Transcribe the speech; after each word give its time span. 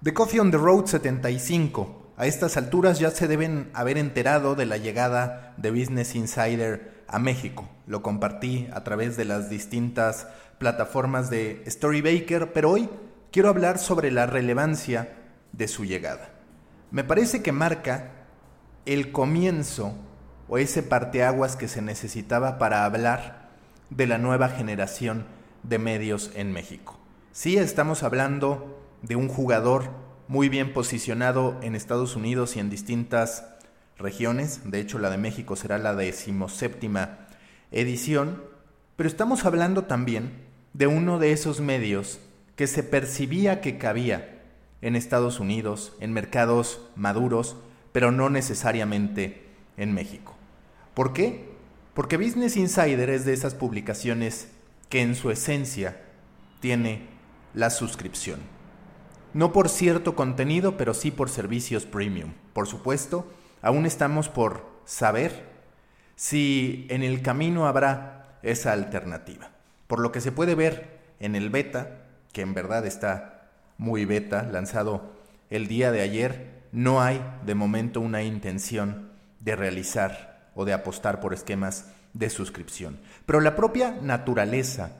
The 0.00 0.14
Coffee 0.14 0.38
on 0.38 0.52
the 0.52 0.58
Road 0.58 0.86
75. 0.86 2.12
A 2.16 2.26
estas 2.26 2.56
alturas 2.56 3.00
ya 3.00 3.10
se 3.10 3.26
deben 3.26 3.68
haber 3.74 3.98
enterado 3.98 4.54
de 4.54 4.64
la 4.64 4.76
llegada 4.76 5.54
de 5.56 5.72
Business 5.72 6.14
Insider 6.14 7.02
a 7.08 7.18
México. 7.18 7.68
Lo 7.88 8.00
compartí 8.00 8.68
a 8.72 8.84
través 8.84 9.16
de 9.16 9.24
las 9.24 9.50
distintas 9.50 10.28
plataformas 10.58 11.30
de 11.30 11.64
Storybaker, 11.66 12.52
pero 12.52 12.70
hoy 12.70 12.88
quiero 13.32 13.48
hablar 13.48 13.78
sobre 13.80 14.12
la 14.12 14.26
relevancia 14.26 15.16
de 15.50 15.66
su 15.66 15.84
llegada. 15.84 16.30
Me 16.92 17.02
parece 17.02 17.42
que 17.42 17.50
marca 17.50 18.12
el 18.86 19.10
comienzo 19.10 19.94
o 20.48 20.58
ese 20.58 20.84
parteaguas 20.84 21.56
que 21.56 21.66
se 21.66 21.82
necesitaba 21.82 22.56
para 22.58 22.84
hablar 22.84 23.48
de 23.90 24.06
la 24.06 24.18
nueva 24.18 24.48
generación 24.48 25.26
de 25.64 25.80
medios 25.80 26.30
en 26.36 26.52
México. 26.52 26.96
Sí, 27.32 27.56
estamos 27.56 28.04
hablando 28.04 28.77
de 29.02 29.16
un 29.16 29.28
jugador 29.28 29.90
muy 30.28 30.48
bien 30.48 30.72
posicionado 30.72 31.58
en 31.62 31.74
Estados 31.74 32.16
Unidos 32.16 32.56
y 32.56 32.60
en 32.60 32.70
distintas 32.70 33.44
regiones. 33.96 34.60
De 34.64 34.80
hecho, 34.80 34.98
la 34.98 35.10
de 35.10 35.18
México 35.18 35.56
será 35.56 35.78
la 35.78 35.94
decimoséptima 35.94 37.26
edición. 37.70 38.42
Pero 38.96 39.08
estamos 39.08 39.44
hablando 39.44 39.84
también 39.84 40.32
de 40.72 40.86
uno 40.86 41.18
de 41.18 41.32
esos 41.32 41.60
medios 41.60 42.18
que 42.56 42.66
se 42.66 42.82
percibía 42.82 43.60
que 43.60 43.78
cabía 43.78 44.42
en 44.82 44.96
Estados 44.96 45.40
Unidos, 45.40 45.94
en 46.00 46.12
mercados 46.12 46.80
maduros, 46.96 47.56
pero 47.92 48.10
no 48.12 48.30
necesariamente 48.30 49.46
en 49.76 49.92
México. 49.92 50.36
¿Por 50.94 51.12
qué? 51.12 51.48
Porque 51.94 52.16
Business 52.16 52.56
Insider 52.56 53.10
es 53.10 53.24
de 53.24 53.32
esas 53.32 53.54
publicaciones 53.54 54.48
que 54.88 55.00
en 55.00 55.14
su 55.14 55.30
esencia 55.30 56.00
tiene 56.60 57.06
la 57.54 57.70
suscripción. 57.70 58.57
No 59.34 59.52
por 59.52 59.68
cierto 59.68 60.14
contenido, 60.14 60.76
pero 60.76 60.94
sí 60.94 61.10
por 61.10 61.30
servicios 61.30 61.84
premium. 61.84 62.32
Por 62.52 62.66
supuesto, 62.66 63.26
aún 63.62 63.86
estamos 63.86 64.28
por 64.28 64.66
saber 64.84 65.44
si 66.16 66.86
en 66.90 67.02
el 67.02 67.22
camino 67.22 67.66
habrá 67.66 68.38
esa 68.42 68.72
alternativa. 68.72 69.50
Por 69.86 70.00
lo 70.00 70.12
que 70.12 70.20
se 70.20 70.32
puede 70.32 70.54
ver 70.54 70.98
en 71.20 71.36
el 71.36 71.50
beta, 71.50 71.98
que 72.32 72.42
en 72.42 72.54
verdad 72.54 72.86
está 72.86 73.48
muy 73.76 74.04
beta, 74.04 74.42
lanzado 74.42 75.12
el 75.50 75.68
día 75.68 75.92
de 75.92 76.00
ayer, 76.00 76.58
no 76.72 77.00
hay 77.00 77.22
de 77.44 77.54
momento 77.54 78.00
una 78.00 78.22
intención 78.22 79.10
de 79.40 79.56
realizar 79.56 80.50
o 80.54 80.64
de 80.64 80.72
apostar 80.72 81.20
por 81.20 81.32
esquemas 81.32 81.86
de 82.12 82.30
suscripción. 82.30 82.98
Pero 83.26 83.40
la 83.40 83.56
propia 83.56 83.96
naturaleza 84.02 84.90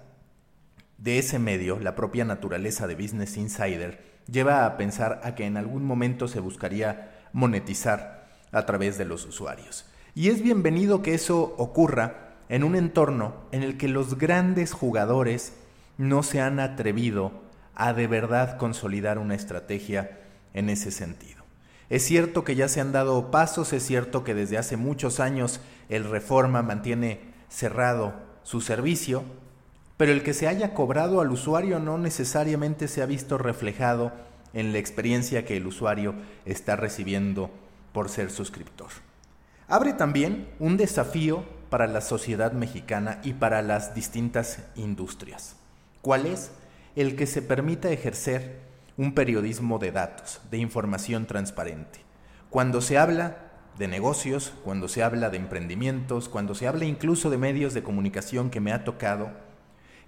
de 0.99 1.19
ese 1.19 1.39
medio, 1.39 1.79
la 1.79 1.95
propia 1.95 2.25
naturaleza 2.25 2.87
de 2.87 2.97
Business 2.97 3.37
Insider, 3.37 4.19
lleva 4.31 4.67
a 4.67 4.77
pensar 4.77 5.21
a 5.25 5.35
que 5.35 5.47
en 5.47 5.57
algún 5.57 5.85
momento 5.85 6.29
se 6.29 6.41
buscaría 6.41 7.29
monetizar 7.33 8.29
a 8.53 8.67
través 8.67 8.99
de 8.99 9.05
los 9.05 9.25
usuarios. 9.25 9.87
Y 10.15 10.29
es 10.29 10.43
bienvenido 10.43 11.01
que 11.03 11.15
eso 11.15 11.55
ocurra 11.57 12.35
en 12.49 12.65
un 12.65 12.75
entorno 12.75 13.37
en 13.53 13.63
el 13.63 13.77
que 13.77 13.89
los 13.89 14.19
grandes 14.19 14.73
jugadores 14.73 15.55
no 15.97 16.23
se 16.23 16.41
han 16.41 16.61
atrevido 16.61 17.33
a 17.75 17.93
de 17.93 18.07
verdad 18.07 18.59
consolidar 18.59 19.19
una 19.19 19.35
estrategia 19.35 20.19
en 20.53 20.69
ese 20.69 20.91
sentido. 20.91 21.45
Es 21.89 22.05
cierto 22.05 22.45
que 22.45 22.57
ya 22.57 22.69
se 22.69 22.81
han 22.81 22.93
dado 22.93 23.31
pasos, 23.31 23.73
es 23.73 23.85
cierto 23.85 24.25
que 24.25 24.35
desde 24.35 24.59
hace 24.59 24.77
muchos 24.77 25.21
años 25.21 25.61
el 25.89 26.05
Reforma 26.05 26.63
mantiene 26.63 27.21
cerrado 27.49 28.15
su 28.43 28.61
servicio, 28.61 29.23
pero 29.99 30.13
el 30.13 30.23
que 30.23 30.33
se 30.33 30.49
haya 30.49 30.73
cobrado 30.73 31.21
al 31.21 31.31
usuario 31.31 31.81
no 31.81 31.99
necesariamente 31.99 32.89
se 32.89 33.03
ha 33.03 33.07
visto 33.07 33.37
reflejado 33.37 34.13
en 34.55 34.73
la 34.73 34.79
experiencia 34.79 35.45
que 35.45 35.57
el 35.57 35.67
usuario 35.67 36.15
está 36.47 36.77
recibiendo 36.77 37.51
por 37.93 38.09
ser 38.09 38.31
suscriptor. 38.31 38.89
Abre 39.67 39.93
también 39.93 40.49
un 40.61 40.77
desafío 40.77 41.45
para 41.69 41.89
la 41.89 42.01
sociedad 42.01 42.53
mexicana 42.53 43.21
y 43.25 43.35
para 43.35 43.61
las 43.61 43.95
distintas 43.95 44.61
industrias. 44.77 45.57
¿Cuál 46.01 46.27
es? 46.27 46.53
El 46.95 47.17
que 47.17 47.27
se 47.27 47.43
permita 47.43 47.91
ejercer 47.91 48.61
un 48.97 49.15
periodismo 49.15 49.81
de 49.81 49.93
datos, 49.93 50.41
de 50.51 50.59
información 50.59 51.27
transparente. 51.27 52.01
Cuando 52.51 52.81
se 52.81 52.99
habla 52.99 53.37
de 53.77 53.89
negocios, 53.89 54.53
cuando 54.65 54.89
se 54.89 55.03
habla 55.03 55.29
de 55.29 55.37
emprendimientos, 55.39 56.29
cuando 56.29 56.55
se 56.55 56.69
habla 56.69 56.85
incluso 56.85 57.31
de 57.31 57.39
medios 57.39 57.75
de 57.75 57.83
comunicación 57.83 58.49
que 58.49 58.61
me 58.61 58.73
ha 58.73 58.85
tocado, 58.85 59.48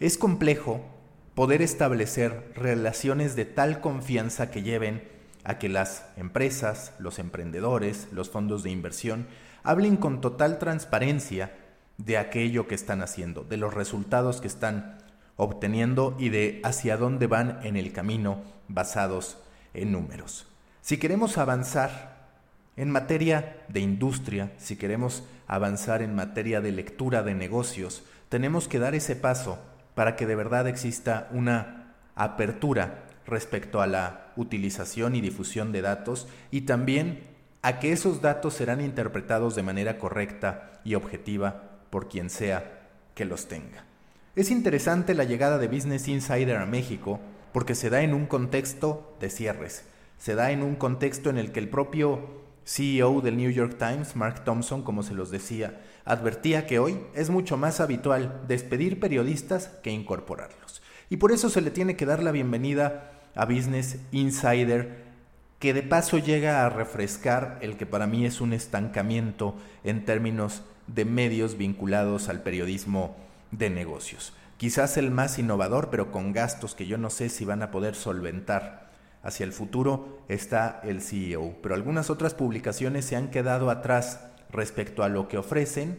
es 0.00 0.16
complejo 0.16 0.81
poder 1.34 1.61
establecer 1.61 2.53
relaciones 2.56 3.37
de 3.37 3.44
tal 3.44 3.81
confianza 3.81 4.50
que 4.50 4.62
lleven 4.62 5.06
a 5.44 5.59
que 5.59 5.69
las 5.69 6.06
empresas, 6.16 6.94
los 6.99 7.19
emprendedores, 7.19 8.09
los 8.10 8.31
fondos 8.31 8.62
de 8.62 8.71
inversión 8.71 9.27
hablen 9.62 9.97
con 9.97 10.22
total 10.22 10.59
transparencia 10.59 11.55
de 11.99 12.16
aquello 12.16 12.66
que 12.66 12.75
están 12.75 13.03
haciendo, 13.03 13.44
de 13.44 13.59
los 13.59 13.75
resultados 13.75 14.41
que 14.41 14.49
están 14.49 14.99
obteniendo 15.37 16.16
y 16.19 16.31
de 16.31 16.60
hacia 16.65 16.97
dónde 16.97 17.27
van 17.27 17.60
en 17.62 17.77
el 17.77 17.93
camino 17.93 18.43
basados 18.69 19.39
en 19.75 19.93
números. 19.93 20.47
Si 20.81 20.97
queremos 20.97 21.37
avanzar 21.37 22.31
en 22.77 22.91
materia 22.91 23.59
de 23.69 23.81
industria, 23.81 24.53
si 24.56 24.77
queremos 24.77 25.25
avanzar 25.47 26.00
en 26.00 26.15
materia 26.15 26.62
de 26.62 26.72
lectura 26.72 27.22
de 27.22 27.34
negocios, 27.34 28.03
tenemos 28.31 28.66
que 28.66 28.78
dar 28.78 28.94
ese 28.94 29.16
paso 29.16 29.59
para 30.00 30.16
que 30.16 30.25
de 30.25 30.34
verdad 30.34 30.66
exista 30.66 31.28
una 31.31 31.93
apertura 32.15 33.05
respecto 33.27 33.83
a 33.83 33.87
la 33.87 34.33
utilización 34.34 35.15
y 35.15 35.21
difusión 35.21 35.72
de 35.72 35.83
datos 35.83 36.27
y 36.50 36.62
también 36.62 37.21
a 37.61 37.81
que 37.81 37.93
esos 37.93 38.22
datos 38.22 38.55
serán 38.55 38.81
interpretados 38.81 39.55
de 39.55 39.62
manera 39.62 39.99
correcta 39.99 40.81
y 40.87 40.94
objetiva 40.94 41.65
por 41.91 42.09
quien 42.09 42.31
sea 42.31 42.81
que 43.15 43.27
los 43.27 43.47
tenga. 43.47 43.84
Es 44.37 44.50
interesante 44.50 45.12
la 45.12 45.25
llegada 45.25 45.59
de 45.59 45.69
Business 45.69 46.09
Insider 46.09 46.56
a 46.56 46.65
México 46.65 47.21
porque 47.53 47.75
se 47.75 47.91
da 47.91 48.00
en 48.00 48.15
un 48.15 48.25
contexto 48.25 49.15
de 49.21 49.28
cierres, 49.28 49.84
se 50.16 50.34
da 50.34 50.50
en 50.50 50.62
un 50.62 50.77
contexto 50.77 51.28
en 51.28 51.37
el 51.37 51.53
que 51.53 51.60
el 51.60 51.69
propio 51.69 52.41
CEO 52.70 53.20
del 53.20 53.36
New 53.36 53.50
York 53.50 53.78
Times, 53.78 54.14
Mark 54.14 54.44
Thompson, 54.44 54.82
como 54.82 55.03
se 55.03 55.12
los 55.12 55.32
decía, 55.32 55.81
advertía 56.04 56.66
que 56.66 56.78
hoy 56.78 57.00
es 57.14 57.28
mucho 57.28 57.56
más 57.56 57.81
habitual 57.81 58.42
despedir 58.47 59.00
periodistas 59.00 59.66
que 59.82 59.91
incorporarlos. 59.91 60.80
Y 61.09 61.16
por 61.16 61.32
eso 61.32 61.50
se 61.50 61.62
le 61.62 61.72
tiene 61.72 61.97
que 61.97 62.06
dar 62.06 62.22
la 62.22 62.30
bienvenida 62.30 63.10
a 63.34 63.44
Business 63.44 63.98
Insider, 64.12 65.03
que 65.59 65.75
de 65.75 65.82
paso 65.82 66.19
llega 66.19 66.64
a 66.64 66.69
refrescar 66.69 67.59
el 67.60 67.76
que 67.76 67.86
para 67.86 68.06
mí 68.06 68.25
es 68.25 68.41
un 68.41 68.53
estancamiento 68.53 69.56
en 69.82 70.04
términos 70.04 70.62
de 70.86 71.04
medios 71.04 71.59
vinculados 71.59 72.28
al 72.28 72.44
periodismo 72.44 73.16
de 73.50 73.69
negocios. 73.69 74.32
Quizás 74.59 74.97
el 74.97 75.10
más 75.10 75.41
innovador, 75.41 75.91
pero 75.91 76.12
con 76.12 76.32
gastos 76.32 76.76
que 76.76 76.86
yo 76.86 76.98
no 76.98 77.10
sé 77.10 77.30
si 77.30 77.44
van 77.44 77.64
a 77.64 77.72
poder 77.72 77.97
solventar 77.97 78.90
hacia 79.22 79.44
el 79.44 79.53
futuro 79.53 80.20
está 80.28 80.81
el 80.84 81.00
CEO, 81.00 81.56
pero 81.62 81.75
algunas 81.75 82.10
otras 82.10 82.34
publicaciones 82.34 83.04
se 83.04 83.16
han 83.16 83.31
quedado 83.31 83.70
atrás 83.70 84.20
respecto 84.50 85.03
a 85.03 85.08
lo 85.08 85.28
que 85.28 85.38
ofrecen 85.38 85.98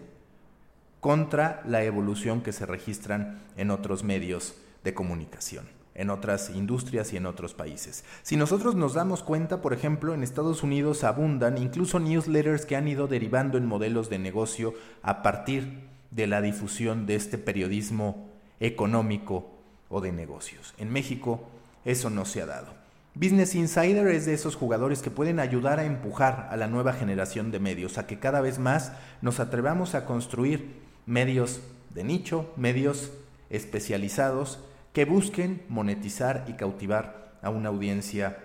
contra 0.99 1.61
la 1.65 1.83
evolución 1.83 2.41
que 2.41 2.51
se 2.51 2.65
registran 2.65 3.39
en 3.57 3.71
otros 3.71 4.03
medios 4.03 4.55
de 4.83 4.93
comunicación, 4.93 5.67
en 5.95 6.09
otras 6.09 6.51
industrias 6.51 7.11
y 7.13 7.17
en 7.17 7.25
otros 7.25 7.53
países. 7.53 8.03
Si 8.21 8.35
nosotros 8.35 8.75
nos 8.75 8.93
damos 8.93 9.23
cuenta, 9.23 9.61
por 9.61 9.73
ejemplo, 9.73 10.13
en 10.13 10.23
Estados 10.23 10.63
Unidos 10.63 11.03
abundan 11.03 11.57
incluso 11.57 11.99
newsletters 11.99 12.65
que 12.65 12.75
han 12.75 12.87
ido 12.87 13.07
derivando 13.07 13.57
en 13.57 13.65
modelos 13.65 14.09
de 14.09 14.19
negocio 14.19 14.73
a 15.01 15.23
partir 15.23 15.89
de 16.11 16.27
la 16.27 16.41
difusión 16.41 17.05
de 17.05 17.15
este 17.15 17.37
periodismo 17.37 18.29
económico 18.59 19.49
o 19.89 20.01
de 20.01 20.11
negocios. 20.11 20.75
En 20.77 20.91
México 20.91 21.49
eso 21.83 22.09
no 22.09 22.25
se 22.25 22.41
ha 22.41 22.45
dado. 22.45 22.80
Business 23.13 23.55
Insider 23.55 24.07
es 24.07 24.25
de 24.25 24.33
esos 24.33 24.55
jugadores 24.55 25.01
que 25.01 25.11
pueden 25.11 25.41
ayudar 25.41 25.79
a 25.79 25.85
empujar 25.85 26.47
a 26.49 26.55
la 26.55 26.67
nueva 26.67 26.93
generación 26.93 27.51
de 27.51 27.59
medios, 27.59 27.97
a 27.97 28.07
que 28.07 28.19
cada 28.19 28.39
vez 28.39 28.57
más 28.57 28.93
nos 29.21 29.41
atrevamos 29.41 29.95
a 29.95 30.05
construir 30.05 30.79
medios 31.05 31.59
de 31.93 32.05
nicho, 32.05 32.53
medios 32.55 33.11
especializados 33.49 34.59
que 34.93 35.03
busquen 35.03 35.61
monetizar 35.67 36.45
y 36.47 36.53
cautivar 36.53 37.33
a 37.41 37.49
una 37.49 37.67
audiencia 37.67 38.37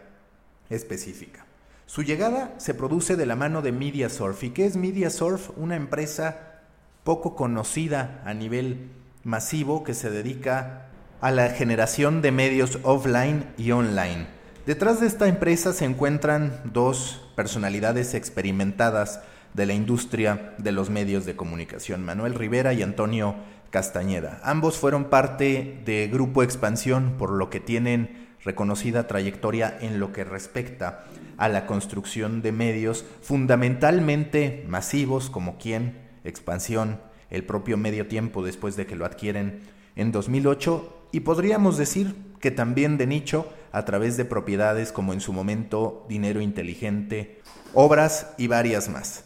específica. 0.69 1.47
Su 1.87 2.03
llegada 2.03 2.55
se 2.57 2.75
produce 2.75 3.15
de 3.15 3.27
la 3.27 3.37
mano 3.37 3.63
de 3.63 3.71
MediaSurf. 3.71 4.43
¿Y 4.43 4.51
qué 4.51 4.67
es 4.67 4.77
MediaSurf? 4.77 5.51
Una 5.57 5.77
empresa 5.77 6.61
poco 7.05 7.37
conocida 7.37 8.21
a 8.25 8.35
nivel 8.35 8.91
masivo 9.23 9.85
que 9.85 9.95
se 9.95 10.11
dedica 10.11 10.89
a 11.21 11.31
la 11.31 11.51
generación 11.51 12.21
de 12.21 12.33
medios 12.33 12.81
offline 12.83 13.47
y 13.57 13.71
online. 13.71 14.36
Detrás 14.67 14.99
de 14.99 15.07
esta 15.07 15.29
empresa 15.29 15.73
se 15.73 15.85
encuentran 15.85 16.61
dos 16.65 17.23
personalidades 17.37 18.15
experimentadas 18.15 19.21
de 19.55 19.65
la 19.65 19.75
industria 19.75 20.57
de 20.59 20.73
los 20.73 20.91
medios 20.91 21.25
de 21.25 21.37
comunicación, 21.37 22.05
Manuel 22.05 22.35
Rivera 22.35 22.73
y 22.73 22.83
Antonio 22.83 23.37
Castañeda. 23.71 24.41
Ambos 24.43 24.77
fueron 24.77 25.05
parte 25.05 25.81
de 25.85 26.09
Grupo 26.09 26.43
Expansión, 26.43 27.15
por 27.17 27.31
lo 27.31 27.49
que 27.49 27.61
tienen 27.61 28.27
reconocida 28.43 29.07
trayectoria 29.07 29.79
en 29.81 30.01
lo 30.01 30.13
que 30.13 30.25
respecta 30.25 31.05
a 31.37 31.49
la 31.49 31.65
construcción 31.67 32.43
de 32.43 32.51
medios 32.51 33.05
fundamentalmente 33.23 34.65
masivos 34.69 35.31
como 35.31 35.59
Quién, 35.59 35.97
Expansión, 36.25 36.99
el 37.31 37.45
propio 37.45 37.77
Medio 37.77 38.09
Tiempo 38.09 38.43
después 38.43 38.75
de 38.75 38.87
que 38.87 38.97
lo 38.97 39.05
adquieren 39.05 39.61
en 39.95 40.11
2008 40.11 41.09
y 41.13 41.21
podríamos 41.21 41.79
decir 41.79 42.26
que 42.47 42.53
también 42.53 42.97
de 42.97 43.09
nicho 43.09 43.53
a 43.73 43.85
través 43.85 44.17
de 44.17 44.25
propiedades 44.25 44.93
como 44.93 45.13
en 45.13 45.21
su 45.21 45.33
momento 45.33 46.07
Dinero 46.09 46.41
Inteligente, 46.41 47.43
Obras 47.75 48.29
y 48.39 48.47
varias 48.47 48.89
más. 48.89 49.25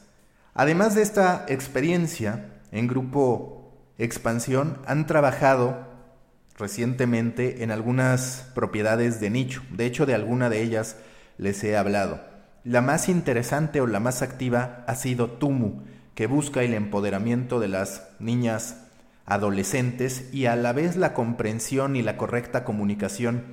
Además 0.55 0.95
de 0.95 1.03
esta 1.03 1.45
experiencia, 1.47 2.47
en 2.73 2.87
Grupo 2.89 3.75
Expansión 3.99 4.79
han 4.87 5.07
trabajado 5.07 5.87
recientemente 6.57 7.63
en 7.63 7.71
algunas 7.71 8.51
propiedades 8.55 9.21
de 9.21 9.29
nicho. 9.29 9.63
De 9.71 9.85
hecho, 9.85 10.07
de 10.07 10.15
alguna 10.15 10.49
de 10.49 10.63
ellas 10.63 10.97
les 11.37 11.63
he 11.63 11.77
hablado. 11.77 12.23
La 12.65 12.81
más 12.81 13.11
interesante 13.11 13.83
o 13.83 13.87
la 13.87 14.01
más 14.01 14.23
activa 14.23 14.83
ha 14.87 14.95
sido 14.95 15.33
Tumu, 15.33 15.83
que 16.15 16.27
busca 16.27 16.63
el 16.63 16.73
empoderamiento 16.73 17.61
de 17.61 17.69
las 17.69 18.09
niñas 18.19 18.87
adolescentes 19.31 20.29
y 20.33 20.47
a 20.47 20.57
la 20.57 20.73
vez 20.73 20.97
la 20.97 21.15
comprensión 21.15 21.95
y 21.95 22.03
la 22.03 22.17
correcta 22.17 22.65
comunicación 22.65 23.45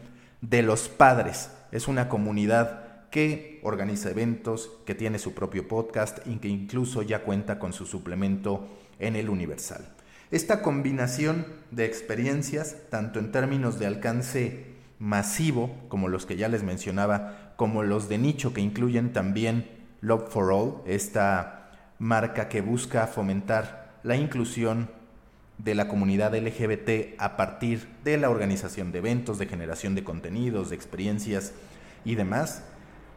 de 0.41 0.63
los 0.63 0.89
padres. 0.89 1.51
Es 1.71 1.87
una 1.87 2.09
comunidad 2.09 3.09
que 3.11 3.59
organiza 3.63 4.09
eventos, 4.09 4.71
que 4.87 4.95
tiene 4.95 5.19
su 5.19 5.35
propio 5.35 5.67
podcast 5.67 6.17
y 6.25 6.37
que 6.37 6.47
incluso 6.47 7.03
ya 7.03 7.23
cuenta 7.23 7.59
con 7.59 7.73
su 7.73 7.85
suplemento 7.85 8.67
en 8.97 9.15
el 9.15 9.29
Universal. 9.29 9.87
Esta 10.31 10.63
combinación 10.63 11.45
de 11.69 11.85
experiencias, 11.85 12.77
tanto 12.89 13.19
en 13.19 13.31
términos 13.31 13.77
de 13.77 13.85
alcance 13.85 14.65
masivo, 14.97 15.75
como 15.89 16.07
los 16.07 16.25
que 16.25 16.37
ya 16.37 16.49
les 16.49 16.63
mencionaba, 16.63 17.53
como 17.55 17.83
los 17.83 18.09
de 18.09 18.17
nicho 18.17 18.51
que 18.51 18.61
incluyen 18.61 19.13
también 19.13 19.69
Love 20.01 20.27
for 20.29 20.51
All, 20.51 20.81
esta 20.87 21.69
marca 21.99 22.49
que 22.49 22.61
busca 22.61 23.05
fomentar 23.05 23.99
la 24.01 24.15
inclusión 24.15 24.96
de 25.57 25.75
la 25.75 25.87
comunidad 25.87 26.35
LGBT 26.35 27.19
a 27.19 27.35
partir 27.35 27.87
de 28.03 28.17
la 28.17 28.29
organización 28.29 28.91
de 28.91 28.99
eventos, 28.99 29.39
de 29.39 29.47
generación 29.47 29.95
de 29.95 30.03
contenidos, 30.03 30.69
de 30.69 30.75
experiencias 30.75 31.53
y 32.05 32.15
demás, 32.15 32.63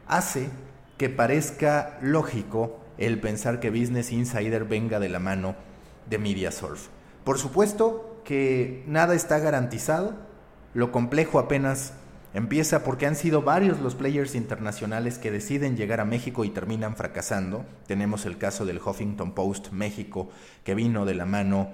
hace 0.07 0.49
que 0.97 1.09
parezca 1.09 1.99
lógico 2.03 2.81
el 2.99 3.21
pensar 3.21 3.61
que 3.61 3.71
Business 3.71 4.13
Insider 4.13 4.65
venga 4.65 5.01
de 5.01 5.09
la 5.09 5.19
mano 5.19 5.55
de 6.09 6.19
MediaSurf. 6.19 6.89
Por 7.25 7.39
supuesto 7.39 8.23
que 8.25 8.85
nada 8.87 9.15
está 9.15 9.39
garantizado, 9.39 10.15
lo 10.75 10.93
complejo 10.93 11.39
apenas 11.39 11.95
empieza 12.35 12.85
porque 12.85 13.07
han 13.07 13.17
sido 13.17 13.43
varios 13.43 13.81
los 13.81 13.95
players 13.95 14.35
internacionales 14.35 15.19
que 15.19 15.31
deciden 15.31 15.77
llegar 15.77 16.01
a 16.01 16.05
México 16.05 16.45
y 16.45 16.51
terminan 16.51 16.97
fracasando. 16.97 17.65
Tenemos 17.87 18.27
el 18.27 18.39
caso 18.39 18.65
del 18.67 18.79
Huffington 18.79 19.33
Post 19.33 19.73
México 19.73 20.31
que 20.65 20.75
vino 20.75 21.07
de 21.07 21.15
la 21.15 21.27
mano 21.27 21.71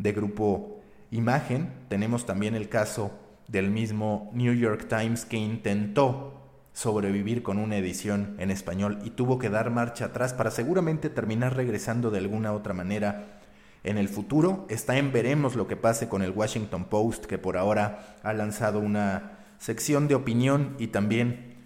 de 0.00 0.12
Grupo 0.12 0.80
Imagen, 1.10 1.70
tenemos 1.88 2.24
también 2.24 2.54
el 2.54 2.68
caso 2.68 3.10
del 3.48 3.70
mismo 3.70 4.30
New 4.32 4.54
York 4.54 4.86
Times 4.88 5.24
que 5.24 5.36
intentó 5.36 6.40
sobrevivir 6.72 7.42
con 7.42 7.58
una 7.58 7.76
edición 7.76 8.36
en 8.38 8.50
español 8.50 9.00
y 9.04 9.10
tuvo 9.10 9.38
que 9.38 9.50
dar 9.50 9.70
marcha 9.70 10.06
atrás 10.06 10.32
para 10.32 10.50
seguramente 10.50 11.10
terminar 11.10 11.54
regresando 11.54 12.10
de 12.10 12.18
alguna 12.18 12.52
otra 12.52 12.72
manera 12.72 13.40
en 13.84 13.98
el 13.98 14.08
futuro. 14.08 14.66
Está 14.70 14.96
en 14.96 15.12
veremos 15.12 15.54
lo 15.56 15.66
que 15.66 15.76
pase 15.76 16.08
con 16.08 16.22
el 16.22 16.30
Washington 16.30 16.84
Post, 16.84 17.26
que 17.26 17.38
por 17.38 17.58
ahora 17.58 18.16
ha 18.22 18.32
lanzado 18.32 18.78
una 18.78 19.38
sección 19.58 20.08
de 20.08 20.14
opinión 20.14 20.76
y 20.78 20.86
también 20.86 21.56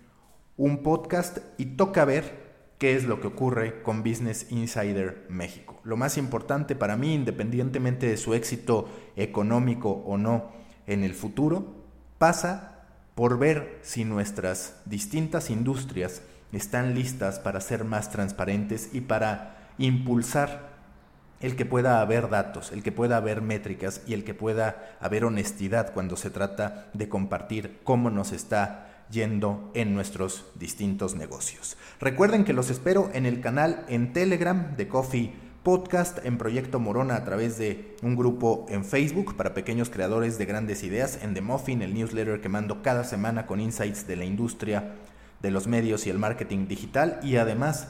un 0.56 0.82
podcast 0.82 1.38
y 1.58 1.66
toca 1.76 2.04
ver 2.04 2.44
qué 2.78 2.96
es 2.96 3.04
lo 3.04 3.20
que 3.20 3.28
ocurre 3.28 3.82
con 3.82 4.02
Business 4.02 4.46
Insider 4.50 5.26
México. 5.28 5.80
Lo 5.84 5.96
más 5.96 6.18
importante 6.18 6.74
para 6.74 6.96
mí, 6.96 7.14
independientemente 7.14 8.06
de 8.06 8.16
su 8.16 8.34
éxito 8.34 8.88
económico 9.16 9.90
o 9.90 10.16
no 10.16 10.52
en 10.86 11.04
el 11.04 11.14
futuro, 11.14 11.84
pasa 12.18 12.86
por 13.14 13.38
ver 13.38 13.78
si 13.82 14.04
nuestras 14.04 14.80
distintas 14.86 15.50
industrias 15.50 16.22
están 16.52 16.94
listas 16.94 17.38
para 17.38 17.60
ser 17.60 17.84
más 17.84 18.10
transparentes 18.10 18.90
y 18.92 19.00
para 19.00 19.70
impulsar 19.78 20.74
el 21.40 21.56
que 21.56 21.66
pueda 21.66 22.00
haber 22.00 22.30
datos, 22.30 22.72
el 22.72 22.82
que 22.82 22.92
pueda 22.92 23.16
haber 23.16 23.42
métricas 23.42 24.02
y 24.06 24.14
el 24.14 24.24
que 24.24 24.34
pueda 24.34 24.96
haber 25.00 25.24
honestidad 25.24 25.92
cuando 25.92 26.16
se 26.16 26.30
trata 26.30 26.88
de 26.94 27.08
compartir 27.08 27.80
cómo 27.84 28.08
nos 28.10 28.32
está 28.32 28.94
yendo 29.10 29.70
en 29.74 29.94
nuestros 29.94 30.46
distintos 30.54 31.14
negocios. 31.14 31.76
Recuerden 32.00 32.44
que 32.44 32.52
los 32.52 32.70
espero 32.70 33.10
en 33.14 33.26
el 33.26 33.40
canal 33.40 33.84
en 33.88 34.12
Telegram 34.12 34.76
de 34.76 34.88
Coffee 34.88 35.34
Podcast 35.62 36.18
en 36.26 36.36
Proyecto 36.36 36.78
Morona 36.78 37.16
a 37.16 37.24
través 37.24 37.56
de 37.56 37.96
un 38.02 38.16
grupo 38.16 38.66
en 38.68 38.84
Facebook 38.84 39.34
para 39.34 39.54
pequeños 39.54 39.88
creadores 39.88 40.36
de 40.36 40.44
grandes 40.44 40.82
ideas, 40.82 41.18
en 41.22 41.32
The 41.32 41.40
Muffin, 41.40 41.80
el 41.80 41.94
newsletter 41.94 42.42
que 42.42 42.50
mando 42.50 42.82
cada 42.82 43.02
semana 43.02 43.46
con 43.46 43.60
insights 43.60 44.06
de 44.06 44.16
la 44.16 44.26
industria 44.26 44.96
de 45.40 45.50
los 45.50 45.66
medios 45.66 46.06
y 46.06 46.10
el 46.10 46.18
marketing 46.18 46.68
digital 46.68 47.18
y 47.22 47.36
además 47.36 47.88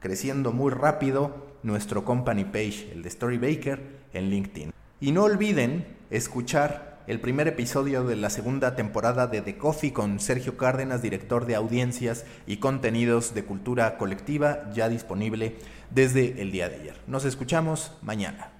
creciendo 0.00 0.52
muy 0.52 0.70
rápido 0.70 1.46
nuestro 1.62 2.06
company 2.06 2.44
page, 2.44 2.90
el 2.92 3.02
de 3.02 3.10
Storybaker, 3.10 4.00
en 4.14 4.30
LinkedIn. 4.30 4.72
Y 5.00 5.12
no 5.12 5.24
olviden 5.24 5.86
escuchar 6.10 6.89
el 7.10 7.18
primer 7.18 7.48
episodio 7.48 8.04
de 8.04 8.14
la 8.14 8.30
segunda 8.30 8.76
temporada 8.76 9.26
de 9.26 9.42
The 9.42 9.58
Coffee 9.58 9.92
con 9.92 10.20
Sergio 10.20 10.56
Cárdenas, 10.56 11.02
director 11.02 11.44
de 11.44 11.56
audiencias 11.56 12.24
y 12.46 12.58
contenidos 12.58 13.34
de 13.34 13.44
cultura 13.44 13.98
colectiva, 13.98 14.70
ya 14.72 14.88
disponible 14.88 15.56
desde 15.90 16.40
el 16.40 16.52
día 16.52 16.68
de 16.68 16.76
ayer. 16.76 17.00
Nos 17.08 17.24
escuchamos 17.24 17.98
mañana. 18.00 18.59